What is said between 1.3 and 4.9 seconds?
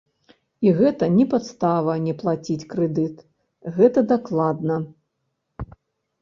падстава не плаціць крэдыт, гэта дакладна.